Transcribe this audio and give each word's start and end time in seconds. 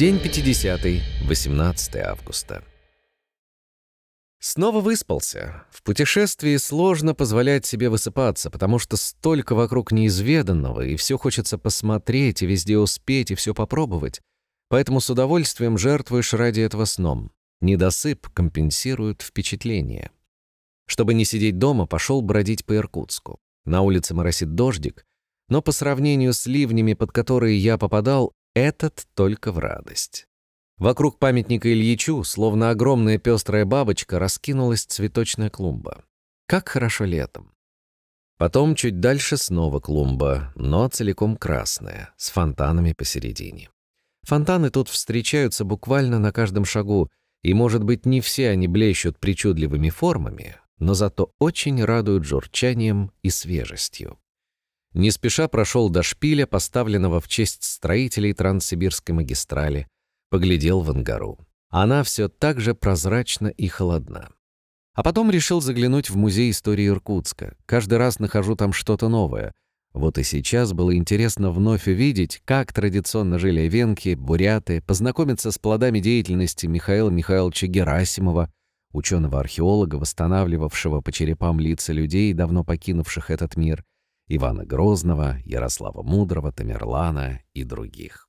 День 0.00 0.18
50, 0.18 0.80
18 1.28 1.96
августа. 1.96 2.64
Снова 4.38 4.80
выспался. 4.80 5.66
В 5.70 5.82
путешествии 5.82 6.56
сложно 6.56 7.14
позволять 7.14 7.66
себе 7.66 7.90
высыпаться, 7.90 8.48
потому 8.48 8.78
что 8.78 8.96
столько 8.96 9.54
вокруг 9.54 9.92
неизведанного, 9.92 10.86
и 10.86 10.96
все 10.96 11.18
хочется 11.18 11.58
посмотреть, 11.58 12.40
и 12.40 12.46
везде 12.46 12.78
успеть, 12.78 13.30
и 13.30 13.34
все 13.34 13.52
попробовать. 13.52 14.22
Поэтому 14.70 15.00
с 15.00 15.10
удовольствием 15.10 15.76
жертвуешь 15.76 16.32
ради 16.32 16.62
этого 16.62 16.86
сном. 16.86 17.30
Недосып 17.60 18.26
компенсирует 18.30 19.20
впечатление. 19.20 20.12
Чтобы 20.86 21.12
не 21.12 21.26
сидеть 21.26 21.58
дома, 21.58 21.84
пошел 21.84 22.22
бродить 22.22 22.64
по 22.64 22.74
Иркутску. 22.74 23.38
На 23.66 23.82
улице 23.82 24.14
моросит 24.14 24.54
дождик, 24.54 25.04
но 25.50 25.60
по 25.60 25.72
сравнению 25.72 26.32
с 26.32 26.46
ливнями, 26.46 26.94
под 26.94 27.12
которые 27.12 27.58
я 27.58 27.76
попадал, 27.76 28.32
этот 28.54 29.06
только 29.14 29.52
в 29.52 29.58
радость. 29.58 30.26
Вокруг 30.78 31.18
памятника 31.18 31.72
Ильичу, 31.72 32.24
словно 32.24 32.70
огромная 32.70 33.18
пестрая 33.18 33.64
бабочка, 33.64 34.18
раскинулась 34.18 34.84
цветочная 34.84 35.50
клумба. 35.50 36.04
Как 36.46 36.68
хорошо 36.68 37.04
летом. 37.04 37.52
Потом 38.38 38.74
чуть 38.74 39.00
дальше 39.00 39.36
снова 39.36 39.80
клумба, 39.80 40.52
но 40.56 40.88
целиком 40.88 41.36
красная, 41.36 42.14
с 42.16 42.30
фонтанами 42.30 42.94
посередине. 42.94 43.68
Фонтаны 44.22 44.70
тут 44.70 44.88
встречаются 44.88 45.64
буквально 45.64 46.18
на 46.18 46.32
каждом 46.32 46.64
шагу, 46.64 47.10
и, 47.42 47.52
может 47.52 47.84
быть, 47.84 48.06
не 48.06 48.22
все 48.22 48.48
они 48.48 48.66
блещут 48.66 49.18
причудливыми 49.18 49.90
формами, 49.90 50.56
но 50.78 50.94
зато 50.94 51.32
очень 51.38 51.84
радуют 51.84 52.24
журчанием 52.24 53.12
и 53.22 53.28
свежестью. 53.28 54.18
Не 54.92 55.10
спеша 55.12 55.46
прошел 55.46 55.88
до 55.88 56.02
шпиля, 56.02 56.46
поставленного 56.46 57.20
в 57.20 57.28
честь 57.28 57.62
строителей 57.62 58.32
Транссибирской 58.32 59.14
магистрали, 59.14 59.86
поглядел 60.30 60.80
в 60.80 60.90
ангару. 60.90 61.38
Она 61.68 62.02
все 62.02 62.28
так 62.28 62.60
же 62.60 62.74
прозрачна 62.74 63.46
и 63.46 63.68
холодна. 63.68 64.30
А 64.94 65.04
потом 65.04 65.30
решил 65.30 65.60
заглянуть 65.60 66.10
в 66.10 66.16
музей 66.16 66.50
истории 66.50 66.88
Иркутска. 66.88 67.54
Каждый 67.66 67.98
раз 67.98 68.18
нахожу 68.18 68.56
там 68.56 68.72
что-то 68.72 69.08
новое. 69.08 69.52
Вот 69.92 70.18
и 70.18 70.24
сейчас 70.24 70.72
было 70.72 70.96
интересно 70.96 71.52
вновь 71.52 71.86
увидеть, 71.86 72.42
как 72.44 72.72
традиционно 72.72 73.38
жили 73.38 73.62
венки, 73.62 74.14
буряты, 74.14 74.82
познакомиться 74.82 75.52
с 75.52 75.58
плодами 75.58 76.00
деятельности 76.00 76.66
Михаила 76.66 77.10
Михайловича 77.10 77.66
Герасимова, 77.68 78.52
ученого-археолога, 78.92 79.96
восстанавливавшего 79.96 81.00
по 81.00 81.12
черепам 81.12 81.60
лица 81.60 81.92
людей, 81.92 82.32
давно 82.32 82.64
покинувших 82.64 83.30
этот 83.30 83.56
мир, 83.56 83.84
Ивана 84.30 84.64
Грозного, 84.64 85.38
Ярослава 85.44 86.02
Мудрого, 86.02 86.52
Тамерлана 86.52 87.40
и 87.52 87.64
других. 87.64 88.28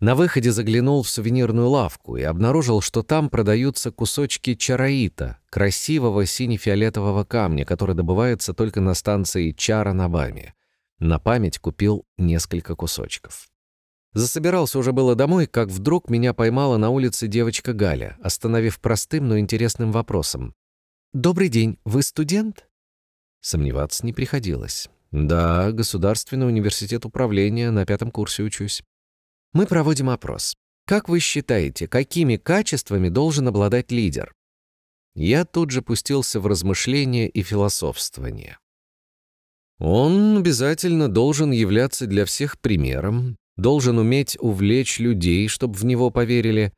На 0.00 0.14
выходе 0.14 0.52
заглянул 0.52 1.02
в 1.02 1.08
сувенирную 1.08 1.68
лавку 1.68 2.16
и 2.16 2.22
обнаружил, 2.22 2.82
что 2.82 3.02
там 3.02 3.30
продаются 3.30 3.90
кусочки 3.90 4.54
чараита, 4.54 5.38
красивого 5.48 6.26
сине-фиолетового 6.26 7.24
камня, 7.24 7.64
который 7.64 7.94
добывается 7.94 8.52
только 8.52 8.80
на 8.80 8.94
станции 8.94 9.52
Чара 9.52 9.94
на 9.94 10.08
Баме. 10.10 10.54
На 10.98 11.18
память 11.18 11.58
купил 11.58 12.04
несколько 12.18 12.74
кусочков. 12.74 13.48
Засобирался 14.12 14.78
уже 14.78 14.92
было 14.92 15.14
домой, 15.14 15.46
как 15.46 15.68
вдруг 15.68 16.10
меня 16.10 16.34
поймала 16.34 16.76
на 16.76 16.90
улице 16.90 17.28
девочка 17.28 17.72
Галя, 17.72 18.18
остановив 18.22 18.78
простым, 18.78 19.28
но 19.28 19.38
интересным 19.38 19.90
вопросом. 19.90 20.54
«Добрый 21.14 21.48
день, 21.48 21.78
вы 21.84 22.02
студент?» 22.02 22.66
Сомневаться 23.42 24.06
не 24.06 24.12
приходилось. 24.12 24.88
Да, 25.10 25.72
Государственный 25.72 26.46
университет 26.46 27.04
управления, 27.04 27.70
на 27.70 27.84
пятом 27.84 28.10
курсе 28.10 28.42
учусь. 28.44 28.82
Мы 29.52 29.66
проводим 29.66 30.08
опрос. 30.08 30.54
Как 30.86 31.08
вы 31.08 31.20
считаете, 31.20 31.86
какими 31.86 32.36
качествами 32.36 33.08
должен 33.08 33.48
обладать 33.48 33.92
лидер? 33.92 34.32
Я 35.14 35.44
тут 35.44 35.70
же 35.70 35.82
пустился 35.82 36.40
в 36.40 36.46
размышления 36.46 37.28
и 37.28 37.42
философствование. 37.42 38.58
Он 39.78 40.38
обязательно 40.38 41.08
должен 41.08 41.50
являться 41.50 42.06
для 42.06 42.24
всех 42.24 42.58
примером, 42.60 43.36
должен 43.56 43.98
уметь 43.98 44.38
увлечь 44.40 45.00
людей, 45.00 45.48
чтобы 45.48 45.74
в 45.74 45.84
него 45.84 46.10
поверили, 46.10 46.72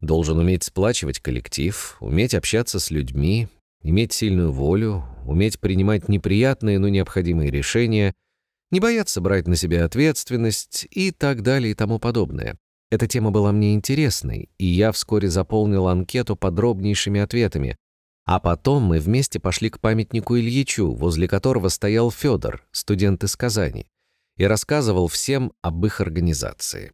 должен 0.00 0.38
уметь 0.38 0.64
сплачивать 0.64 1.18
коллектив, 1.18 1.96
уметь 2.00 2.34
общаться 2.34 2.78
с 2.78 2.90
людьми, 2.90 3.48
иметь 3.82 4.12
сильную 4.12 4.52
волю, 4.52 5.04
уметь 5.26 5.60
принимать 5.60 6.08
неприятные, 6.08 6.78
но 6.78 6.88
необходимые 6.88 7.50
решения, 7.50 8.14
не 8.70 8.80
бояться 8.80 9.20
брать 9.20 9.46
на 9.46 9.56
себя 9.56 9.84
ответственность 9.84 10.86
и 10.90 11.10
так 11.10 11.42
далее 11.42 11.72
и 11.72 11.74
тому 11.74 11.98
подобное. 11.98 12.56
Эта 12.90 13.06
тема 13.06 13.30
была 13.30 13.52
мне 13.52 13.74
интересной, 13.74 14.50
и 14.58 14.66
я 14.66 14.90
вскоре 14.92 15.28
заполнил 15.28 15.86
анкету 15.88 16.36
подробнейшими 16.36 17.20
ответами. 17.20 17.76
А 18.26 18.38
потом 18.38 18.84
мы 18.84 18.98
вместе 18.98 19.40
пошли 19.40 19.70
к 19.70 19.80
памятнику 19.80 20.36
Ильичу, 20.36 20.92
возле 20.92 21.26
которого 21.26 21.68
стоял 21.68 22.10
Федор, 22.10 22.64
студент 22.72 23.24
из 23.24 23.34
Казани, 23.36 23.86
и 24.36 24.44
рассказывал 24.44 25.08
всем 25.08 25.52
об 25.62 25.84
их 25.86 26.00
организации. 26.00 26.92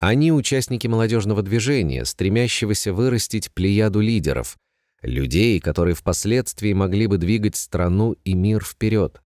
Они 0.00 0.32
участники 0.32 0.88
молодежного 0.88 1.42
движения, 1.42 2.04
стремящегося 2.04 2.92
вырастить 2.92 3.52
плеяду 3.52 4.00
лидеров, 4.00 4.56
людей, 5.02 5.60
которые 5.60 5.94
впоследствии 5.94 6.72
могли 6.72 7.06
бы 7.06 7.18
двигать 7.18 7.56
страну 7.56 8.16
и 8.24 8.34
мир 8.34 8.64
вперед. 8.64 9.20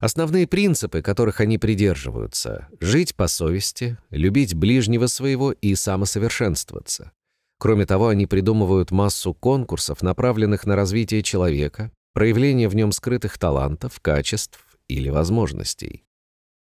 Основные 0.00 0.46
принципы, 0.46 1.02
которых 1.02 1.40
они 1.40 1.56
придерживаются— 1.56 2.68
жить 2.80 3.14
по 3.14 3.26
совести, 3.26 3.96
любить 4.10 4.54
ближнего 4.54 5.06
своего 5.06 5.52
и 5.52 5.74
самосовершенствоваться. 5.74 7.12
Кроме 7.58 7.86
того, 7.86 8.08
они 8.08 8.26
придумывают 8.26 8.90
массу 8.90 9.32
конкурсов, 9.32 10.02
направленных 10.02 10.66
на 10.66 10.76
развитие 10.76 11.22
человека, 11.22 11.90
проявление 12.12 12.68
в 12.68 12.74
нем 12.74 12.92
скрытых 12.92 13.38
талантов, 13.38 14.00
качеств 14.00 14.60
или 14.88 15.08
возможностей. 15.08 16.04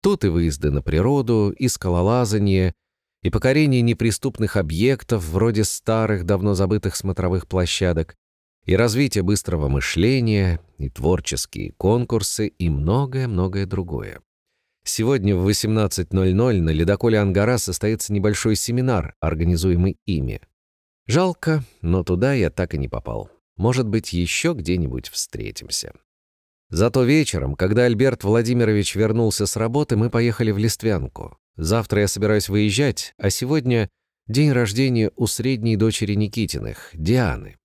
Тут 0.02 0.24
и 0.24 0.28
выезды 0.28 0.70
на 0.70 0.82
природу, 0.82 1.54
и 1.56 1.68
скалолазание, 1.68 2.74
и 3.22 3.30
покорение 3.30 3.82
неприступных 3.82 4.56
объектов, 4.56 5.24
вроде 5.24 5.64
старых, 5.64 6.26
давно 6.26 6.54
забытых 6.54 6.96
смотровых 6.96 7.46
площадок, 7.46 8.16
и 8.64 8.76
развитие 8.76 9.22
быстрого 9.22 9.68
мышления, 9.68 10.60
и 10.78 10.88
творческие 10.88 11.72
конкурсы, 11.72 12.48
и 12.48 12.68
многое-многое 12.68 13.66
другое. 13.66 14.20
Сегодня 14.84 15.36
в 15.36 15.48
18.00 15.48 16.60
на 16.60 16.70
ледоколе 16.70 17.20
«Ангара» 17.20 17.58
состоится 17.58 18.12
небольшой 18.12 18.56
семинар, 18.56 19.14
организуемый 19.20 19.98
ими. 20.06 20.40
Жалко, 21.06 21.62
но 21.82 22.02
туда 22.02 22.32
я 22.32 22.50
так 22.50 22.74
и 22.74 22.78
не 22.78 22.88
попал. 22.88 23.30
Может 23.56 23.86
быть, 23.86 24.12
еще 24.12 24.54
где-нибудь 24.54 25.08
встретимся. 25.08 25.92
Зато 26.68 27.04
вечером, 27.04 27.54
когда 27.54 27.84
Альберт 27.84 28.24
Владимирович 28.24 28.94
вернулся 28.96 29.46
с 29.46 29.56
работы, 29.56 29.96
мы 29.96 30.10
поехали 30.10 30.50
в 30.50 30.58
Листвянку. 30.58 31.36
Завтра 31.56 32.00
я 32.00 32.08
собираюсь 32.08 32.48
выезжать, 32.48 33.14
а 33.18 33.28
сегодня 33.30 33.90
день 34.26 34.52
рождения 34.52 35.12
у 35.16 35.26
средней 35.26 35.76
дочери 35.76 36.14
Никитиных, 36.14 36.88
Дианы. 36.94 37.56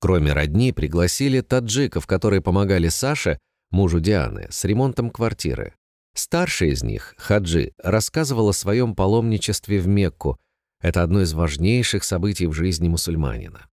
Кроме 0.00 0.32
родни, 0.32 0.72
пригласили 0.72 1.42
таджиков, 1.42 2.06
которые 2.06 2.40
помогали 2.40 2.88
Саше, 2.88 3.38
мужу 3.70 4.00
Дианы, 4.00 4.48
с 4.50 4.64
ремонтом 4.64 5.10
квартиры. 5.10 5.74
Старший 6.14 6.70
из 6.70 6.82
них, 6.82 7.14
Хаджи, 7.18 7.72
рассказывал 7.82 8.48
о 8.48 8.54
своем 8.54 8.94
паломничестве 8.94 9.78
в 9.78 9.86
Мекку. 9.86 10.38
Это 10.80 11.02
одно 11.02 11.20
из 11.20 11.34
важнейших 11.34 12.02
событий 12.02 12.46
в 12.46 12.52
жизни 12.54 12.88
мусульманина. 12.88 13.68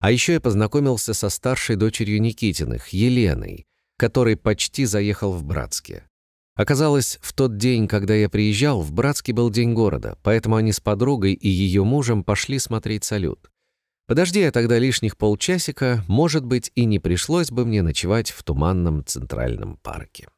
А 0.00 0.10
еще 0.10 0.34
я 0.34 0.40
познакомился 0.40 1.14
со 1.14 1.28
старшей 1.28 1.76
дочерью 1.76 2.20
Никитиных, 2.20 2.88
Еленой, 2.88 3.66
который 3.98 4.36
почти 4.36 4.86
заехал 4.86 5.32
в 5.32 5.44
Братске. 5.44 6.04
Оказалось, 6.54 7.18
в 7.20 7.34
тот 7.34 7.58
день, 7.58 7.86
когда 7.86 8.14
я 8.14 8.30
приезжал, 8.30 8.80
в 8.80 8.92
Братске 8.92 9.34
был 9.34 9.50
день 9.50 9.74
города, 9.74 10.18
поэтому 10.22 10.56
они 10.56 10.72
с 10.72 10.80
подругой 10.80 11.34
и 11.34 11.48
ее 11.48 11.84
мужем 11.84 12.24
пошли 12.24 12.58
смотреть 12.58 13.04
салют. 13.04 13.50
Подожди 14.06 14.40
я 14.40 14.52
тогда 14.52 14.78
лишних 14.78 15.16
полчасика, 15.16 16.04
может 16.06 16.44
быть, 16.44 16.70
и 16.76 16.84
не 16.84 17.00
пришлось 17.00 17.50
бы 17.50 17.66
мне 17.66 17.82
ночевать 17.82 18.30
в 18.30 18.42
туманном 18.44 19.04
центральном 19.04 19.76
парке. 19.78 20.28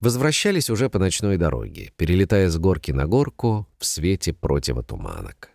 Возвращались 0.00 0.70
уже 0.70 0.90
по 0.90 0.98
ночной 0.98 1.36
дороге, 1.36 1.92
перелетая 1.96 2.48
с 2.48 2.58
горки 2.58 2.90
на 2.90 3.06
горку 3.06 3.66
в 3.78 3.86
свете 3.86 4.32
противотуманок. 4.32 5.50